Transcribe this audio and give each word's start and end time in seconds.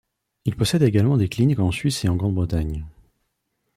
Il 0.45 0.55
possède 0.55 0.81
également 0.81 1.15
des 1.15 1.29
cliniques 1.29 1.59
en 1.59 1.69
Suisse 1.69 2.05
et 2.05 2.09
en 2.09 2.15
Grande-Bretagne. 2.15 2.87